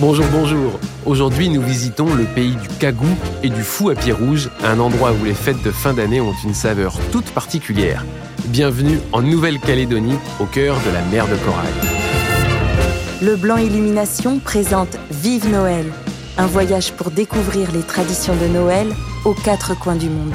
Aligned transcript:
Bonjour, 0.00 0.26
bonjour. 0.30 0.78
Aujourd'hui, 1.06 1.48
nous 1.48 1.60
visitons 1.60 2.14
le 2.14 2.22
pays 2.22 2.54
du 2.54 2.68
cagou 2.78 3.08
et 3.42 3.48
du 3.48 3.62
fou 3.62 3.90
à 3.90 3.96
pied 3.96 4.12
rouge, 4.12 4.48
un 4.62 4.78
endroit 4.78 5.10
où 5.10 5.24
les 5.24 5.34
fêtes 5.34 5.60
de 5.64 5.72
fin 5.72 5.92
d'année 5.92 6.20
ont 6.20 6.34
une 6.44 6.54
saveur 6.54 6.96
toute 7.10 7.28
particulière. 7.32 8.04
Bienvenue 8.44 9.00
en 9.10 9.22
Nouvelle-Calédonie, 9.22 10.14
au 10.38 10.44
cœur 10.44 10.76
de 10.86 10.92
la 10.92 11.02
mer 11.06 11.26
de 11.26 11.34
Corail. 11.44 11.72
Le 13.22 13.34
Blanc 13.34 13.56
Illumination 13.56 14.38
présente 14.38 14.96
Vive 15.10 15.50
Noël, 15.50 15.86
un 16.36 16.46
voyage 16.46 16.92
pour 16.92 17.10
découvrir 17.10 17.72
les 17.72 17.82
traditions 17.82 18.36
de 18.36 18.46
Noël 18.46 18.86
aux 19.24 19.34
quatre 19.34 19.76
coins 19.76 19.96
du 19.96 20.08
monde. 20.08 20.32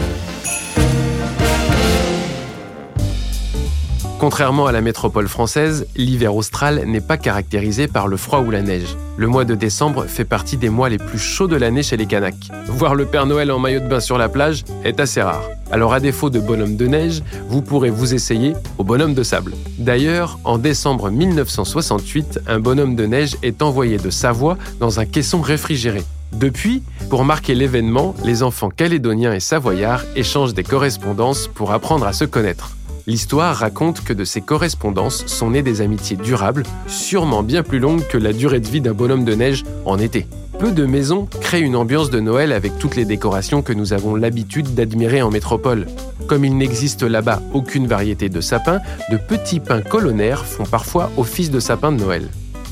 Contrairement 4.23 4.67
à 4.67 4.71
la 4.71 4.79
métropole 4.79 5.27
française, 5.27 5.85
l'hiver 5.97 6.33
austral 6.33 6.85
n'est 6.85 7.01
pas 7.01 7.17
caractérisé 7.17 7.89
par 7.89 8.07
le 8.07 8.15
froid 8.15 8.39
ou 8.39 8.51
la 8.51 8.61
neige. 8.61 8.95
Le 9.17 9.27
mois 9.27 9.43
de 9.43 9.53
décembre 9.53 10.05
fait 10.05 10.23
partie 10.23 10.55
des 10.55 10.69
mois 10.69 10.87
les 10.87 10.97
plus 10.97 11.19
chauds 11.19 11.49
de 11.49 11.57
l'année 11.57 11.83
chez 11.83 11.97
les 11.97 12.05
Kanaks. 12.05 12.47
Voir 12.67 12.95
le 12.95 13.03
Père 13.05 13.25
Noël 13.25 13.51
en 13.51 13.59
maillot 13.59 13.81
de 13.81 13.87
bain 13.89 13.99
sur 13.99 14.17
la 14.17 14.29
plage 14.29 14.63
est 14.85 15.01
assez 15.01 15.21
rare. 15.21 15.43
Alors 15.73 15.93
à 15.93 15.99
défaut 15.99 16.29
de 16.29 16.39
bonhomme 16.39 16.77
de 16.77 16.87
neige, 16.87 17.21
vous 17.49 17.61
pourrez 17.61 17.89
vous 17.89 18.13
essayer 18.13 18.53
au 18.77 18.85
bonhomme 18.85 19.13
de 19.13 19.23
sable. 19.23 19.51
D'ailleurs, 19.77 20.39
en 20.45 20.57
décembre 20.57 21.11
1968, 21.11 22.43
un 22.47 22.61
bonhomme 22.61 22.95
de 22.95 23.05
neige 23.05 23.35
est 23.43 23.61
envoyé 23.61 23.97
de 23.97 24.09
Savoie 24.09 24.57
dans 24.79 25.01
un 25.01 25.05
caisson 25.05 25.41
réfrigéré. 25.41 26.01
Depuis, 26.31 26.81
pour 27.09 27.25
marquer 27.25 27.55
l'événement, 27.55 28.15
les 28.23 28.41
enfants 28.41 28.69
calédoniens 28.69 29.33
et 29.33 29.41
savoyards 29.41 30.05
échangent 30.15 30.53
des 30.53 30.63
correspondances 30.63 31.49
pour 31.53 31.73
apprendre 31.73 32.07
à 32.07 32.13
se 32.13 32.23
connaître. 32.23 32.77
L'histoire 33.05 33.57
raconte 33.57 34.01
que 34.01 34.13
de 34.13 34.23
ces 34.23 34.39
correspondances 34.39 35.25
sont 35.27 35.51
nées 35.51 35.61
des 35.61 35.81
amitiés 35.81 36.15
durables, 36.15 36.63
sûrement 36.87 37.43
bien 37.43 37.61
plus 37.61 37.79
longues 37.79 38.07
que 38.07 38.17
la 38.17 38.31
durée 38.31 38.61
de 38.61 38.67
vie 38.67 38.79
d'un 38.79 38.93
bonhomme 38.93 39.25
de 39.25 39.35
neige 39.35 39.63
en 39.85 39.97
été. 39.97 40.25
Peu 40.57 40.71
de 40.71 40.85
maisons 40.85 41.27
créent 41.41 41.59
une 41.59 41.75
ambiance 41.75 42.09
de 42.09 42.21
Noël 42.21 42.53
avec 42.53 42.77
toutes 42.79 42.95
les 42.95 43.03
décorations 43.03 43.61
que 43.61 43.73
nous 43.73 43.91
avons 43.91 44.15
l'habitude 44.15 44.73
d'admirer 44.73 45.21
en 45.21 45.31
métropole. 45.31 45.87
Comme 46.27 46.45
il 46.45 46.57
n'existe 46.57 47.03
là-bas 47.03 47.41
aucune 47.53 47.87
variété 47.87 48.29
de 48.29 48.39
sapins, 48.39 48.79
de 49.11 49.17
petits 49.17 49.59
pins 49.59 49.81
colonnaires 49.81 50.45
font 50.45 50.65
parfois 50.65 51.11
office 51.17 51.51
de 51.51 51.59
sapin 51.59 51.91
de 51.91 52.01
Noël. 52.01 52.29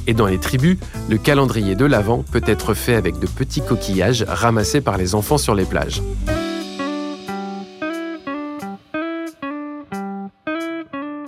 Et 0.08 0.14
dans 0.14 0.28
les 0.28 0.40
tribus, 0.40 0.78
le 1.10 1.18
calendrier 1.18 1.76
de 1.76 1.86
l'Avent 1.86 2.24
peut 2.32 2.44
être 2.46 2.74
fait 2.74 2.96
avec 2.96 3.20
de 3.20 3.28
petits 3.28 3.62
coquillages 3.62 4.24
ramassés 4.28 4.82
par 4.82 4.98
les 4.98 5.14
enfants 5.14 5.38
sur 5.38 5.56
les 5.56 5.66
plages. 5.66 6.02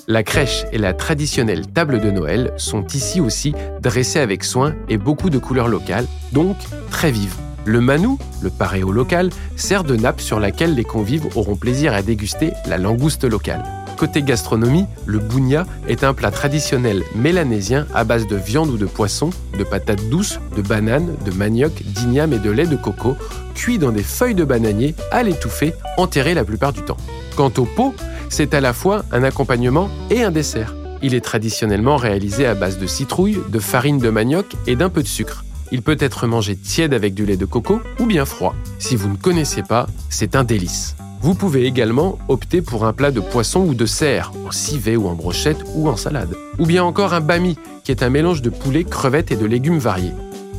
La 0.08 0.22
crèche 0.22 0.66
et 0.74 0.78
la 0.78 0.94
traditionnelle 0.94 1.66
table 1.66 2.02
de 2.02 2.12
Noël 2.12 2.52
sont 2.58 2.86
ici 2.88 3.22
aussi 3.22 3.54
dressées 3.82 4.20
avec 4.20 4.44
soin 4.44 4.76
et 4.90 4.98
beaucoup 4.98 5.30
de 5.30 5.38
couleurs 5.38 5.70
locales, 5.70 6.08
donc 6.34 6.58
très 6.92 7.10
vives. 7.10 7.36
Le 7.64 7.80
manou, 7.80 8.20
le 8.42 8.50
paréo 8.50 8.92
local, 8.92 9.30
sert 9.56 9.86
de 9.86 9.96
nappe 9.96 10.20
sur 10.20 10.42
laquelle 10.42 10.76
les 10.76 10.84
convives 10.84 11.28
auront 11.38 11.56
plaisir 11.56 11.94
à 11.94 12.02
déguster 12.02 12.52
la 12.68 12.78
langouste 12.78 13.24
locale. 13.24 13.64
Côté 13.96 14.22
gastronomie, 14.22 14.88
le 15.06 15.20
bougna 15.20 15.66
est 15.88 16.04
un 16.04 16.14
plat 16.14 16.32
traditionnel 16.32 17.04
mélanésien 17.16 17.88
à 17.94 18.04
base 18.04 18.28
de 18.28 18.36
viande 18.36 18.72
ou 18.72 18.78
de 18.78 18.86
poisson, 18.86 19.30
de 19.58 19.64
patates 19.64 20.10
douces, 20.10 20.42
de 20.58 20.62
bananes, 20.62 21.16
de 21.24 21.32
manioc, 21.32 21.82
d'igname 21.82 22.34
et 22.34 22.40
de 22.40 22.52
lait 22.52 22.68
de 22.68 22.76
coco, 22.76 23.16
cuit 23.56 23.78
dans 23.78 23.94
des 23.94 24.04
feuilles 24.04 24.36
de 24.36 24.44
bananier 24.44 24.96
à 25.12 25.24
l'étouffer, 25.24 25.74
enterré 25.96 26.34
la 26.34 26.44
plupart 26.44 26.74
du 26.74 26.82
temps. 26.82 26.98
Quant 27.38 27.54
au 27.58 27.64
pot, 27.64 27.96
c'est 28.34 28.56
à 28.56 28.62
la 28.62 28.74
fois 28.74 29.06
un 29.12 29.22
accompagnement 29.22 29.92
et 30.10 30.24
un 30.24 30.32
dessert. 30.32 30.76
Il 31.04 31.14
est 31.14 31.22
traditionnellement 31.22 31.98
réalisé 31.98 32.48
à 32.48 32.56
base 32.56 32.80
de 32.80 32.88
citrouille, 32.88 33.38
de 33.48 33.60
farine 33.60 34.00
de 34.00 34.10
manioc 34.10 34.56
et 34.66 34.76
d'un 34.76 34.90
peu 34.90 35.04
de 35.04 35.08
sucre. 35.08 35.46
Il 35.72 35.84
peut 35.84 35.98
être 36.00 36.26
mangé 36.26 36.56
tiède 36.56 36.96
avec 36.96 37.14
du 37.14 37.28
lait 37.28 37.38
de 37.38 37.46
coco 37.46 37.80
ou 38.00 38.08
bien 38.08 38.26
froid. 38.26 38.56
Si 38.80 38.96
vous 38.96 39.08
ne 39.08 39.18
connaissez 39.18 39.62
pas, 39.62 39.86
c'est 40.10 40.36
un 40.36 40.44
délice. 40.44 40.96
Vous 41.22 41.36
pouvez 41.36 41.66
également 41.66 42.18
opter 42.28 42.64
pour 42.64 42.86
un 42.86 42.94
plat 42.94 43.12
de 43.12 43.20
poisson 43.20 43.60
ou 43.60 43.76
de 43.76 43.86
cerf, 43.86 44.32
en 44.48 44.52
civet 44.52 44.96
ou 44.96 45.08
en 45.08 45.14
brochette 45.14 45.64
ou 45.76 45.88
en 45.88 45.96
salade. 45.96 46.36
Ou 46.58 46.66
bien 46.66 46.84
encore 46.84 47.14
un 47.14 47.22
bami, 47.22 47.56
qui 47.84 47.92
est 47.92 48.02
un 48.02 48.10
mélange 48.10 48.42
de 48.42 48.50
poulet, 48.50 48.84
crevettes 48.84 49.32
et 49.32 49.36
de 49.36 49.46
légumes 49.46 49.78
variés. 49.78 50.14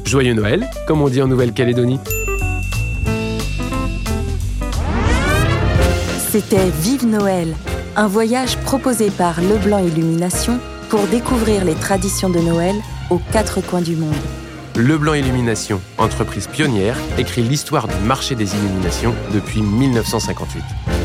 Joyeux 0.05 0.35
Noël, 0.35 0.71
comme 0.87 1.03
on 1.03 1.09
dit 1.09 1.21
en 1.21 1.27
Nouvelle-Calédonie. 1.27 1.99
C'était 6.37 6.69
Vive 6.69 7.06
Noël, 7.06 7.55
un 7.95 8.09
voyage 8.09 8.56
proposé 8.62 9.09
par 9.12 9.41
Leblanc 9.41 9.78
Illumination 9.78 10.59
pour 10.89 11.06
découvrir 11.06 11.65
les 11.65 11.77
traditions 11.77 12.28
de 12.28 12.41
Noël 12.41 12.75
aux 13.11 13.21
quatre 13.31 13.61
coins 13.61 13.83
du 13.83 13.95
monde. 13.95 14.17
Leblanc 14.75 15.15
Illumination, 15.15 15.81
entreprise 15.97 16.49
pionnière, 16.49 16.97
écrit 17.19 17.44
l'histoire 17.44 17.87
du 17.87 17.94
marché 18.05 18.34
des 18.34 18.53
illuminations 18.53 19.15
depuis 19.33 19.62
1958. 19.62 21.04